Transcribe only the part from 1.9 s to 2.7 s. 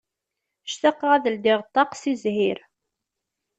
seg zhir.